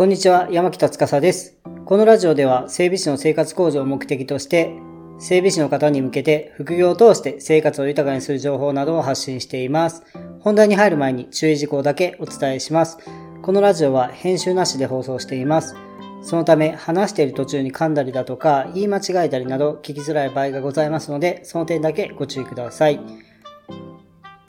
[0.00, 1.58] こんにちは、山北司です。
[1.84, 4.74] このラジオでは整備士の生活向上を目的として、
[5.18, 10.02] 整備士の方に向けて副業を通して生活を豊かにする情報などを発信しています。
[10.40, 12.96] 本題に入る前に注意事項だけお伝えします。
[13.42, 15.76] このラジオは編集なしで放送しています。
[16.22, 22.98] そのため話している途中に噛んだりだとか言い間違えたりなど聞きづらい場合がございますので、その点だけご注意ください。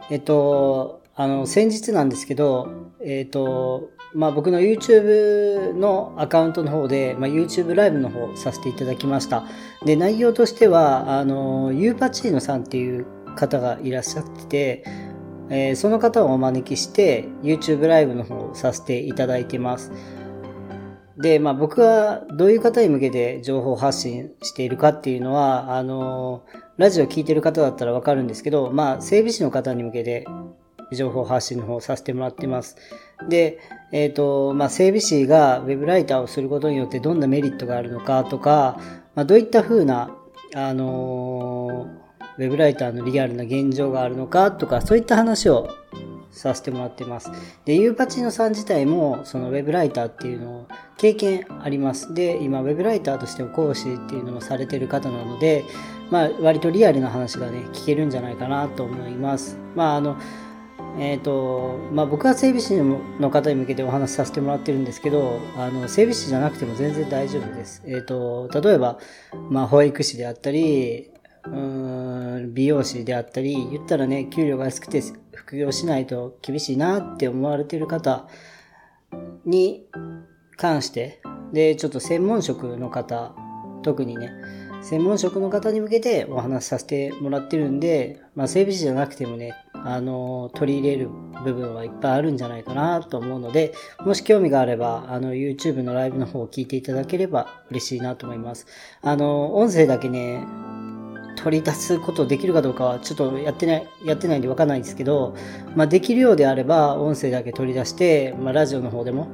[0.09, 2.69] えっと、あの、先日なんですけど、
[3.03, 9.43] えっと、まあ僕の YouTube のアカウントの方で、まあ、YouTube ライブの方させていただきました。
[9.85, 13.05] で、内容としては、あの、ユーパチーノさんっていう
[13.35, 14.83] 方がいらっしゃってて、
[15.49, 19.91] えー、その方をお招きして YouTube ライブの方をさせていただいてます。
[21.17, 26.43] で、まあ僕はどういう方に向けて情報発信しているかっていうのは、あの、
[26.77, 30.25] ラジオ聞いてる方だったらわかるんですけど、まあ整備士の方に向けて
[30.93, 32.77] 情報発信の方をさせてもらってます。
[33.29, 33.59] で、
[33.91, 38.79] えっ、ー、と、まあ、整備士がウェブライターをすることによってどんなメリットがあるのかとか、
[39.15, 40.15] まあ、どういった風な、
[40.55, 45.69] あのー、ウェブライターのリアルな現状があるのかとか、そういった話を
[46.31, 47.29] させてもらってます。
[47.65, 52.13] で、ユーパチノさん自体も、そのウェブライターっていうのを経験あります。
[52.13, 55.65] で、今、ウェブライターとしても講師っていうのもされてる方なので、
[56.09, 59.57] まあ、割とリアルな話がね、聞けるんじゃないかなと思います。
[59.75, 60.17] まあ、あの、
[60.99, 62.75] えーとまあ、僕は整備士
[63.19, 67.81] の方に向けてお話しさせてもらってるんですけどあの整備士じゃなくても全然大丈夫です。
[67.85, 68.99] えーと、例えば、
[69.49, 71.11] まあ、保育士であったり
[71.45, 75.01] うん美容師であったり言ったらね給料が安くて
[75.33, 78.27] 副業しないと厳しいなって思われてる方
[79.45, 79.85] に
[80.57, 83.33] 関してでちょっと専門職の方
[83.81, 84.31] 特にね
[84.81, 91.09] 専門職の方に向けてお話しさせてもらってるんで、まあ、整備士じゃなくてもねあの、取り入れる
[91.43, 98.67] 部分はいっぱいあるんじゃないかなと思うので、もし興味があれば、あの、YouTube のライブの方を聞いていただければ嬉しいなと思います。
[99.01, 100.45] あの、音声だけね、
[101.37, 105.35] 取り出すことできるかどうかはちょっとやってない、やってないんでわかんないんですけど、
[105.75, 109.29] まあ、できるようであれば、音声だけ取り出して、まあ、ラジオの方でも、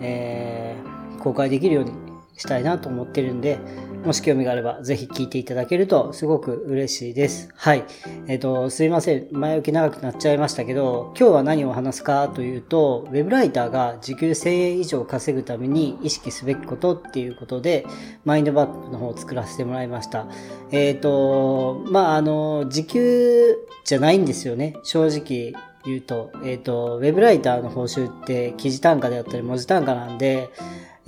[0.00, 2.07] えー、公開できるように
[2.38, 3.58] したいなと思ってるんで、
[4.04, 7.50] もし興味があればぜひ聞いていただけるとすごく嬉しいです。
[7.54, 7.84] はい。
[8.28, 9.28] えっ、ー、と、すいません。
[9.32, 17.84] 前置き長くなっちゃいましたけど、今日は何を話すかというと、ウェブライターが時給1000円以上稼ぐために意識すべきことっていうことで、
[18.24, 20.28] マインドバッグの方を作らせてもらいました。
[20.70, 24.74] えっ、ー、と、まあ、あの、時給じゃないんですよね。
[24.84, 25.54] 正直
[25.84, 26.30] 言うと。
[26.44, 30.50] えっ、ー、と、ウェブライターの報酬って記事単価であったり文字単価なんで、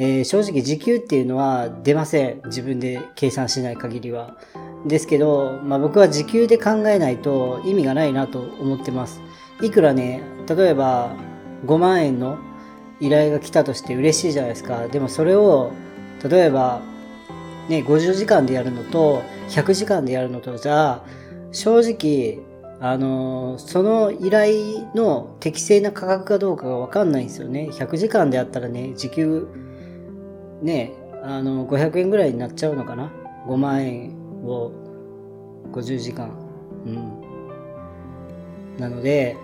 [0.03, 2.41] えー、正直時給っていうのは出ません。
[2.47, 4.38] 自分で計算しない限りは。
[4.87, 9.21] ですけど、まあ僕は時給で考えないと意味がないなと思ってます。
[9.61, 11.15] いくらね、例えば
[11.66, 12.38] 5万円の
[12.99, 14.88] 依頼が来たとして嬉しいじゃないですか。
[14.88, 15.71] でもそれを、
[16.27, 16.81] 例えば、
[17.69, 21.05] ね、50時間でやるのと、100時間でやるのとじゃあ、
[21.53, 22.38] 正直、
[22.81, 27.69] あのその依頼の適正な価格かどうかがわかんないんですよね。
[27.71, 29.47] 100時間であったらね、時給
[30.62, 33.10] ね、あの、500円ぐらいになっちゃうのかな
[33.47, 34.10] ?5 万円
[34.44, 34.72] を
[35.72, 36.31] 50時間。
[36.87, 37.31] うん。
[38.78, 39.37] なので、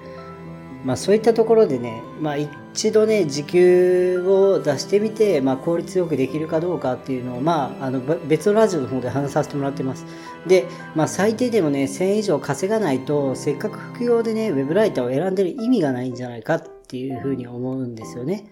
[0.84, 10.06] まあそういったところでね、まあ一度ね、時給を出してみて、まあ効率よくできるかどうかっていうのを、まああの別のラジオの方で話させてもらってます。
[10.47, 18.49] で、まあ最低でもね、1000円以上稼がないと、せっかく副業でね、ウェブライターを選んでる意味がないんじゃないかっていうふうに思うんですよね。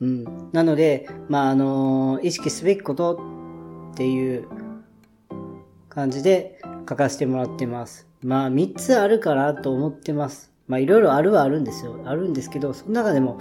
[0.00, 0.50] うん。
[0.52, 4.48] なので、まあ、あの、意識すべきことっていう
[5.88, 8.06] 感じで書かせてもらってます。
[8.22, 10.52] まあ、3つあるかなと思ってます。
[10.68, 12.00] まあ、いろいろあるはあるんですよ。
[12.06, 13.38] あるんですけど、その中でも、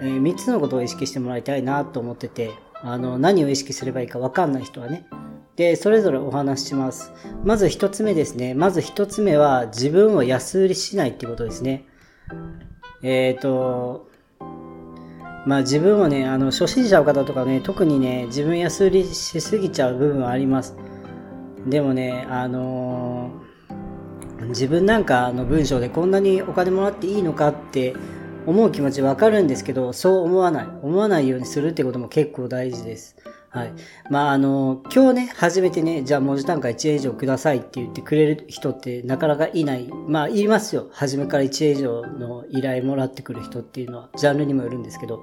[0.00, 2.52] えー、3つのことを意識してもらいたいなと思ってて、
[2.82, 5.06] あの、何を意識すればいいかわかんない人はね。
[5.56, 7.12] で、それぞれお話しします。
[7.44, 8.54] まず1つ目ですね。
[8.54, 11.86] まず1つ目は自分を安売りしないってことですね。
[13.02, 14.08] えっ、ー、と、
[15.46, 20.76] まあ自分はね、あの、初心者の方とかね、特にね、自分安売りしすぎちゃう部分はあります。
[21.66, 27.94] でもね、あのー、自分なんかの文章でこんなにお金もらっていいのかって
[28.46, 30.66] 思う気持ちわかるんですけど、そう思わない。
[30.82, 33.16] 思わないようにするってことも結構大事です。
[33.54, 33.72] はい。
[34.10, 39.88] まあ、あの、今日ね、初めてね、じゃあ文字単価1円以上くださいって言ってくれる人ってなかなかいない。
[40.08, 40.88] まあ、いますよ。
[40.90, 45.22] 初めから1円以上の依頼もらってくる人っていうのは、ジャンルにもよるんですけど、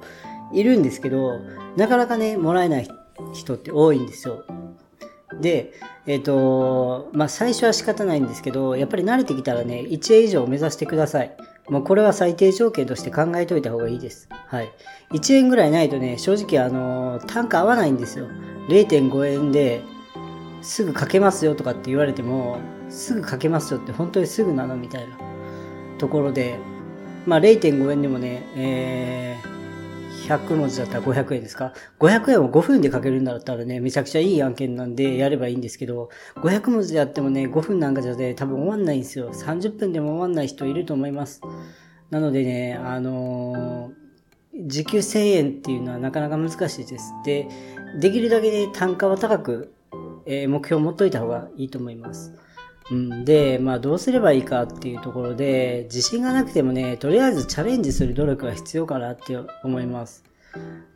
[0.54, 1.40] いるんですけど、
[1.76, 2.88] なかなかね、もらえない
[3.34, 4.46] 人って多いんですよ。
[5.42, 5.74] で、
[6.08, 11.36] えっ、ー、と、まあ、最初は仕方ないんですけど、やっぱり慣れてきたらね、1円以上目指してください。
[11.70, 14.28] もうこれは最低条件として考えといた方がいいです。
[14.48, 14.72] はい。
[15.12, 18.28] 1円ぐらいないとね、正直あの、単価合わないんですよ。
[18.70, 19.84] 0.5円で
[20.62, 22.60] すぐかけますよとかって言われても、
[22.90, 25.18] すぐかけますよって本当にすぐなのみたいな
[25.98, 26.60] ところで、
[27.26, 29.51] まあ0.5円でもね、えー、
[30.38, 39.32] 100文字だったら500円ですか ?500 円を5分でかけるんだったらね、めちゃくちゃいい案件なんでやればいいんですけど、500文字であってもね、5分なんかじゃね、多分終わんないんですよ。
[39.34, 41.42] 30分でも終わんない人いると思います。
[42.10, 47.14] なのでね、あのー、時給1000円っていうのはなかなか難しいです。
[47.26, 47.48] で、
[48.00, 49.74] できるだけね、単価は高く、
[50.26, 52.34] えー、目標を持っといた方がいいと思います。
[52.92, 60.24] うん、で、まあどうすればいいかっていうところで、自信がなくてもね、とりあえずチャレンジする努力が必要かなって思います。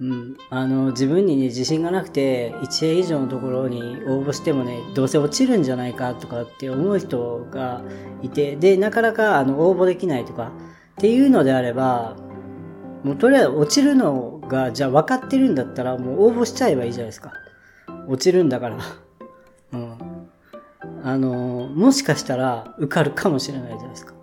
[0.01, 7.81] うん、あの自分にね自信がなくて1円以上のところに応募してもねどうせ落ちるんじゃないかとかって思う人が
[8.21, 10.51] いてでなかなかあの応募できないとか
[10.93, 12.17] っていうのであれば
[13.03, 17.31] もうとりあえず落ちるのがじゃあ分かってるんだったらもう応募しちゃえばいいじゃないですか。
[18.07, 19.04] 落ちるんだから。
[21.05, 24.15] あの、もしかしたら受かるかもしれないじゃないですか。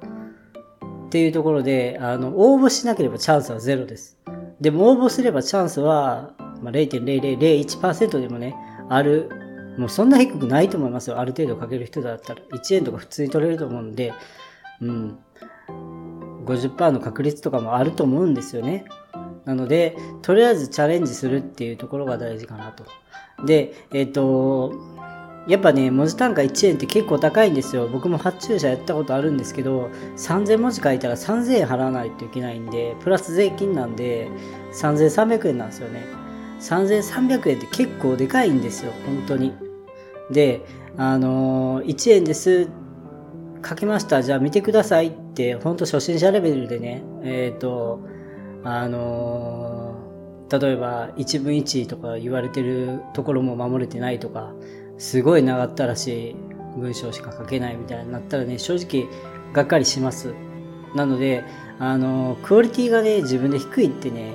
[1.06, 4.18] っていうところで、あの、応募しなければチャンスはゼロです。
[4.60, 8.56] でも応募すればチャンスは、まあ、0.0001%でもね、
[8.88, 9.30] ある。
[9.78, 11.20] もうそんな低くないと思いますよ。
[11.20, 12.42] ある程度かける人だったら。
[12.52, 14.12] 1円とか普通に取れると思うんで、
[14.80, 15.18] うん。
[16.46, 18.86] 50%の確率とかもあると思うんですよね。
[19.44, 22.84] なので、とりあえずチャレンジするっていうところが大事かなと。
[23.46, 25.01] で、えっ、ー、と、
[25.48, 27.88] やっぱね、文字単価1円って結構高いんですよ。
[27.88, 34.30] 僕も発注者やったことあるんですけど、3000文字書いたら3000円払わないといけないんで、プラス税金なんで、
[34.72, 36.06] 3300円なんですよね。
[36.60, 39.52] 3300円って結構でかいんですよ、本当に。
[40.30, 40.64] で、
[40.96, 42.68] あのー、1円です、
[43.66, 48.00] 書きました、じゃあ見てくださいって、本当初心者レベルでね、えっ、ー、と、
[48.62, 54.52] あのー、例えば1分1とか言われてるところも守れてないとか、
[54.98, 56.36] すごい長ったらしい
[56.76, 59.08] 文章しか書けないみたいになったらね、正直
[59.52, 60.34] がっかりします。
[60.94, 61.44] なので、
[61.78, 64.32] あの、クオリティがね、自分で低いってね、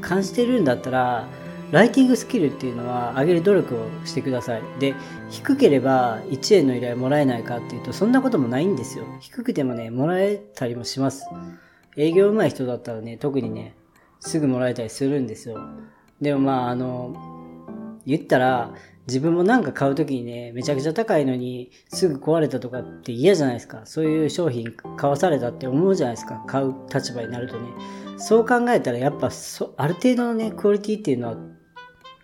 [0.00, 1.28] 感じてるんだったら、
[1.72, 4.62] ライティングスキルっていうのは上げる努力をしてください。
[4.78, 4.94] で、
[5.30, 9.04] 低ければ1円の依頼もらえないかっていうと、そんなこともないんですよ。
[9.20, 11.26] 低くてもね、もらえたりもします。
[11.96, 13.74] 営業上手い人だったらね、特にね、
[14.20, 15.58] すぐもらえたりするんですよ。
[16.20, 17.16] でもまあ、あの、
[18.06, 18.74] 言ったら、
[19.06, 23.82] 自分もなんか買うときにね、めちゃくちゃ高いのにすぐ壊れたとかって嫌じゃないですか。
[23.84, 26.42] そういう商品買わされたって思うじゃないですか。
[26.46, 27.68] 買う立場になるとね。
[28.18, 31.36] そう考えたらやっぱそ、ある程度のね、クオリティっていうのは、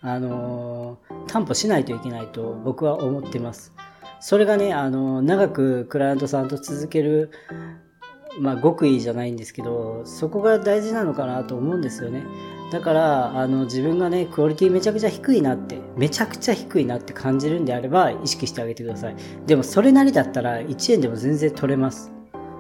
[0.01, 3.73] あのー、担保しないといけないと僕は思ってます。
[4.19, 7.31] それがね、あのー、長くクライアントさんと続ける、
[8.41, 12.25] まあ、極意じゃないんですけど、そこが大事なのかなと思うんですよね。
[12.73, 19.17] だからあの自分がねクオリティめちゃくちゃ低いなってめちゃくちゃ低いなって感じるんであれば意識してあげてください
[19.47, 22.11] でもそれなりだったら1円でも全然取れます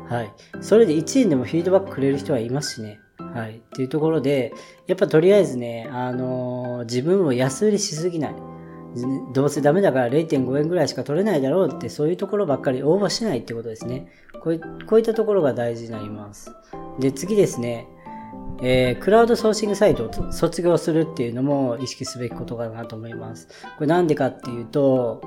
[0.09, 3.01] はいそれで1円でもフィードバックくれる人はいますしね
[3.33, 3.57] はい。
[3.57, 4.53] っていうところで、
[4.87, 8.35] やっぱとりあえずね、あのー、自分を安売りしすぎない。
[9.33, 14.09] どうせダメだから0.5円ぐらいしか取れないだろうって、そういうところばっかり応募しないってことですね。
[14.43, 16.53] こうこういったところが大事になります。
[16.99, 17.87] で、次ですね。
[18.61, 23.49] えー、クラウドソーシングサイトを卒業するっていうのも意識すべきことかなと思います。
[23.77, 25.23] これなんでかっていうと、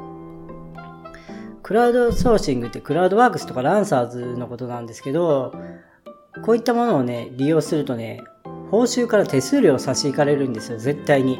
[1.63, 5.53] クラウドソーシングってクラウドワークスとかランサーズのことなんですけど、
[6.43, 8.21] こういったものをね、利用するとね、
[8.69, 11.39] 報酬から手数料を差し引かれるんですよ、絶対に。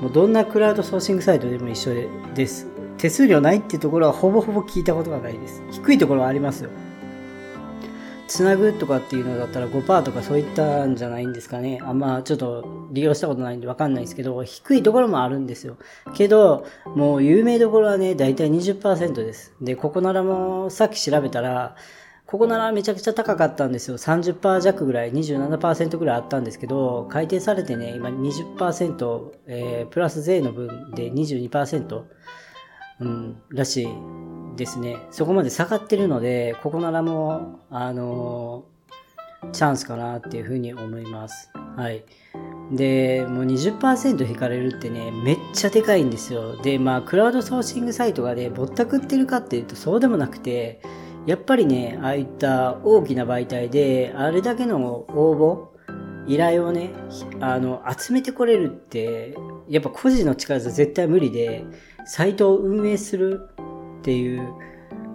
[0.00, 2.68] もうどんなクラウドソーシングサイトでも一緒です。
[2.96, 5.62] 手数料ないっていうところはほぼほぼ聞いたことがないです。
[5.72, 6.70] 低いところはありますよ。
[8.30, 11.80] つなぐとかっていうのだったら5%とかそういったんじゃないんですかね。
[11.82, 15.78] あんまちょっと利用したことないんでわかんないですけど、低いところもあるんですよ。
[16.14, 19.52] けど、もう有名どころはね、だいたい20%です。
[19.60, 21.74] で、ここならもさっき調べたら、
[22.24, 23.98] ここならめちゃくちゃ高かったんですよ。
[23.98, 32.04] 30%弱ぐらい、27%ぐらいあったんですけど、改定されてね、今20%、えー、プラス税の分で22%、
[33.00, 33.88] うん、らしい
[34.60, 41.50] ですね、そこまで下がってるので、ここならもう、あのー、チャンスかなっていうふうに思います。
[41.76, 42.04] はい。
[42.70, 46.60] で、もう20%引かれるってね、めっちゃでかいんですよ。
[46.60, 50.82] で、まあ、クラウドソーシングサイトがね、ぼったくってるかっていうとそうでもなくて、
[51.24, 55.70] やっぱりね、ああいった大きな媒体で、あれだけの応
[56.26, 56.90] 募、依頼をね、
[57.40, 59.34] あの、集めてこれるって、
[59.70, 61.64] やっぱ個人の力じゃ絶対無理で、
[62.04, 63.48] サイトを運営する
[64.00, 64.54] っていう、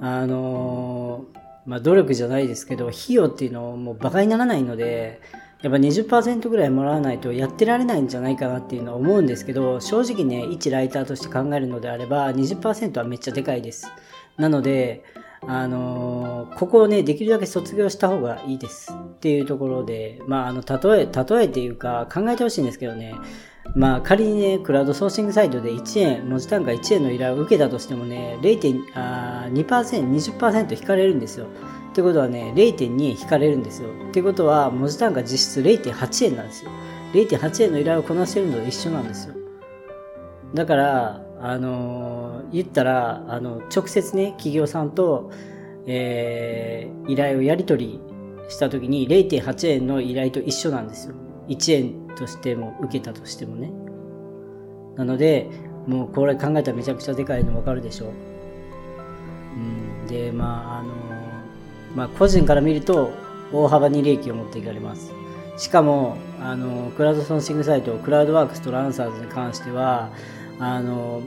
[0.02, 1.26] あの
[1.66, 5.20] まあ努力じゃないですけど、費用っていうのをもう馬鹿にならないので、
[5.62, 13.88] やっぱ20%ぐらいもらわないとやってられないんじゃないかなっていうのは思うんですけど、正直ね、一ライターとして考えるのであれば、20%はめっちゃでかいです。
[14.38, 15.04] なので、
[15.48, 23.16] あのー、ここをね、できるだけ卒業した方がいいですっていうところで、まあ、あの、例え、例えっていうか考えてほしいんですけどね、
[23.74, 28.84] まあ、仮にね、クラウドソーシングサイトで1円、文字単価1円の依頼を受けたとしてもね、0.2%、
[29.64, 31.48] 20%引かれるんですよ。
[31.92, 33.90] ってことはね、0.2円引かれるんですよ。
[34.10, 36.72] ってことは、文字単価実質0.8円なんですよ。
[37.14, 39.36] 0.8円の依頼をこなしてるのと一緒なんですよ。
[40.54, 45.32] だから、あのー、言ったら、あの、直接ね、企業さんと、
[45.86, 48.00] えー、依頼をやり取り
[48.50, 51.16] したときに0.8円の依頼と一緒なんですよ。
[51.50, 53.72] 1円としても受けたとしてもね。
[54.96, 55.50] なので、
[55.88, 58.12] もうこれ考えたらめちゃくちゃでかいのわかるでしょ。
[59.56, 60.94] うん、で、まあ、あの
[61.96, 63.14] まあ、個人から見ると
[63.54, 65.14] 大幅に利益を持っていかれます。
[65.58, 70.12] しかも、あの、クラウドソーシングサイト、クラウドワークスとランサーズに関しては、
[70.60, 71.22] あの、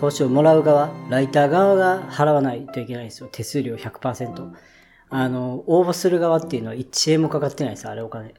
[0.00, 3.28] 報酬をもらう側、ライター側が払わないといけないんですよ。
[3.30, 4.52] 手数料100%。
[5.10, 8.34] あの、応募する側っていうのは1円もかかってないです、あれお金。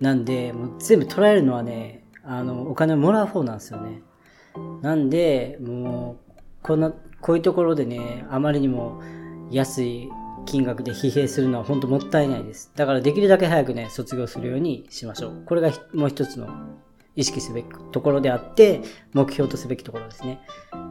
[0.00, 4.02] なんで、もう全部捉えるのはね、あの、お金をもらう方なんですよね。
[4.82, 9.00] なんで、もう、こんな、こういうところでね、あまりにも
[9.50, 10.08] 安い
[10.46, 12.72] 金額で 疲弊するのは本当もったいないです。
[12.76, 15.42] だからできるだけ早くね、卒業するようにしましょう。
[15.46, 16.48] これがもう一つの
[17.18, 18.80] 意識すべきところであって、
[19.12, 20.40] 目標とすべきところですね。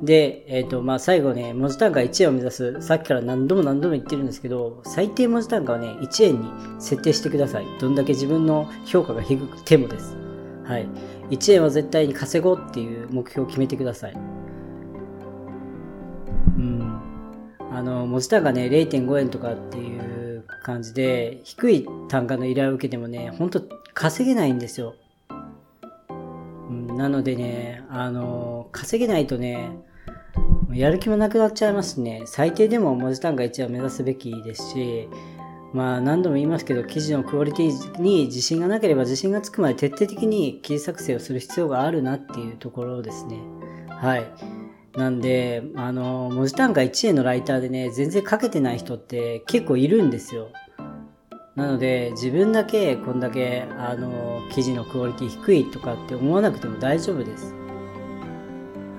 [0.04, 7.66] で、えっ、ー、と、まあ、最後ね、文字単価1円を目指す、さっきから何度も何度も言ってるんですけど、最低文字単価はね、1円に設定してください。
[7.80, 10.18] どんだけ自分の評価が低くてもです。
[10.66, 10.90] はい。
[11.30, 14.14] 1円は絶対に稼ごうっていう目標を決めてください。
[16.58, 17.02] うん。
[17.72, 23.62] あの、文字単価ね、0.5円とかっていう感じで、低い単価の依頼を受けてもね、ほんと
[23.94, 24.96] 稼げないんですよ。
[26.98, 29.70] なのでね、あの、稼げないとね、
[30.74, 32.24] やる気もなくなっちゃいますね。
[32.26, 35.08] 最低でも文字単価1は目指すべきですし、
[35.74, 43.38] まあ何度も言いますけど、記事のクオリティに自信がなければ自信がつくまで徹底的に記事作成をする必要があるなっていうところですね。
[43.90, 44.26] はい。
[44.98, 50.50] なんで、あの、文字単価1円のライターでね、全然書けてない人って結構いるんですよ。
[51.58, 57.56] なので、自分だけこんだけ、あの、記事のクオリティ低いとかって思わなくても大丈夫です。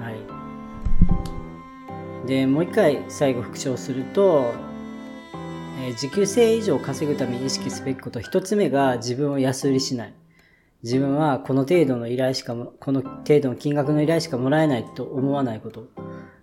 [0.00, 0.10] は
[2.24, 2.26] い。
[2.26, 4.54] で、もう一回最後復唱すると、
[5.84, 10.14] えー、時給1000円以上稼ぐために意識すべきこと一つ目が自分を安売りしない。
[10.82, 15.86] 自分はこの程度の依頼しかも、この程度の金額の依頼しかもらえないと思わないこと。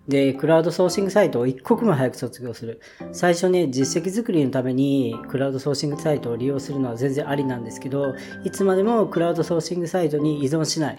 [0.08, 2.80] で、クラウドソーシングサイトを一刻も早く卒業する。
[3.12, 10.98] 最初ね、実績作りのためにクラウドソーシングサイトを利用するのは全然ありなんですけど、いつまでもクラウドソーシングサイトに依存しない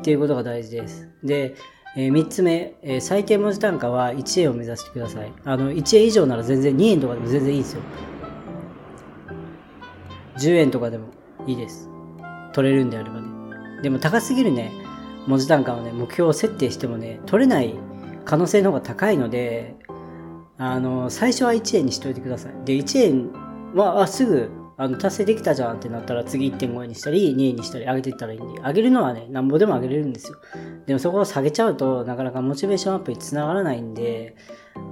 [0.00, 1.08] っていうことが大事です。
[1.24, 1.56] で、
[1.96, 5.32] えー、3つ目、えー、最低文字単価は1円を目指してください。
[5.44, 7.82] あの、1円以上なら全然2円とかでも全然いいですよ。
[10.38, 11.08] 10円とかでも
[11.46, 11.88] いいです。
[12.52, 13.28] 取れるんであればね。
[13.82, 14.72] でも高すぎるね、
[15.26, 17.74] 文字単価をね、目標を設定してもね、取れない
[18.24, 19.76] 可能性の方が高いので、
[20.56, 22.52] あの、最初は1円にしといてください。
[22.64, 23.32] で、1円
[23.74, 30.38] は、あ、すぐ、あの、達成できたじゃんってなったら次1.5円にしたり、2円にしたり上げていったらいいんで、上げるのはね、なんぼでも上げれるんですよ。
[30.86, 34.36] でもそこを下げちゃうと、なかなかモチベーションアップにつながらないんで、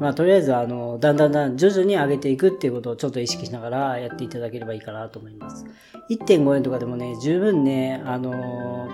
[0.00, 5.64] まあ、とりあえず、あの、だんだんだん徐々に上げていくっていうことをちょっと意識しながらやっていただければいいかなと思います。
[6.10, 8.88] 1.5円とかでもね、十分ね、あの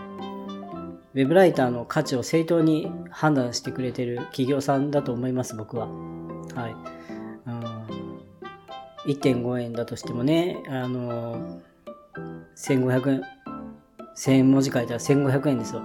[1.14, 5.86] ウェブライターの価値を正当に判断してくれてる企業さんだと思います、僕は。
[5.86, 6.76] はい。
[7.46, 11.60] うん、1.5円だとしてもね、あの
[12.56, 13.22] 1500円、
[14.16, 15.82] 1000文字書いたら1500円ですよ。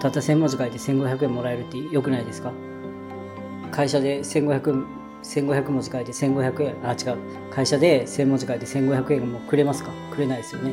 [0.00, 2.52] たった1000文字書いて1500円もらえるって良くないですか？
[3.70, 4.84] 会社で1500
[5.22, 7.18] 1500文字書いて1500円、あ、違う。
[7.52, 9.90] 会社で1000文字書いて1500円もくれますか？
[10.12, 10.72] くれないですよね。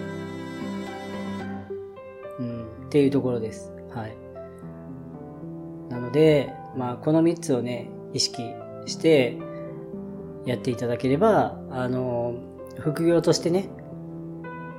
[2.90, 3.72] っていうところです。
[3.94, 4.18] はい。
[5.92, 8.44] なので、まあ、この3つをね、意識
[8.88, 9.38] して
[10.46, 12.34] やっていただければ、あの、
[12.80, 13.70] 副業としてね、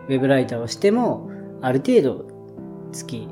[0.09, 1.31] ウェブライターをしても、
[1.63, 2.25] ある程度
[2.91, 3.29] 月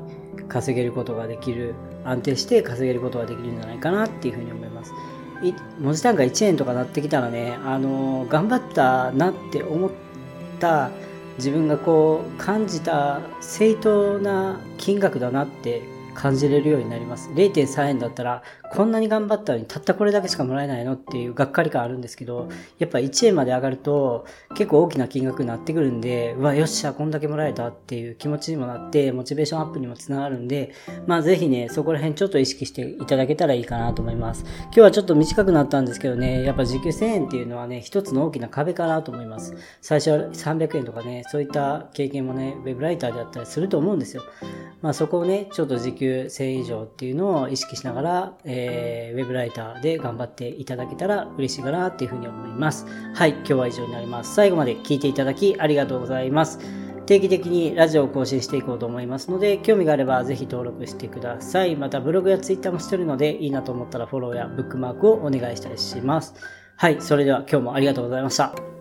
[0.47, 4.93] 稼げることができる、安定して稼げることができるんじゃないかなっていうふうに思います。
[5.79, 9.91] 文字単価1円とかなってきたらね、あの、頑張ったなって思っ
[10.59, 10.91] た
[11.39, 15.81] 自分がこう感じた正当な金額だなって
[16.19, 17.29] 感じれるようになります。
[17.29, 30.73] 0.3円だったら、こんなに頑張ったのにたったこれだけしかもらえないのっていうがっかり感あるんですけど、やっぱ1円まで上がると結構大きな金額になってくるんで、うわ、よっしゃ、こんだけもらえたっていう気持ちにもなって、モチベーションアップにもつながるんで、
[31.07, 34.43] まあぜひね、そこら辺ちょっと意識していただけたらいいかなと思います。
[34.65, 39.55] 今日はちょっと短くなったんですけどね、やっぱ時給1000円っていうのはね、一つの大きな壁かなと思います。
[39.81, 44.23] 最初は300円とかね、そういった経験もね、ウェブライターであったりすると思うんですよ。
[44.81, 52.85] まあそこをね、ちょっと時給1000円以上っていうのを意識しながら、えー、ウェブライターで頑張っていただけたら嬉しいかなっていうふうに思います。
[53.13, 54.35] はい、今日は以上になります。
[54.35, 56.59] 最後まで聞いていただきありがとうございます。
[57.05, 61.75] 定期的にラジオを更新していこうと思いますので、興味があればぜひ登録してください。
[61.75, 66.35] またブログやツイッターもしてるので、いいなと思ったらフォローやブックマークをお願いしたりします。
[66.75, 68.78] はい、それでは今日もありがとうございました。